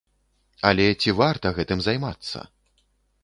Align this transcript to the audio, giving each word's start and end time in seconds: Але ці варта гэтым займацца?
Але 0.69 0.87
ці 1.03 1.13
варта 1.19 1.51
гэтым 1.59 1.79
займацца? 1.87 2.39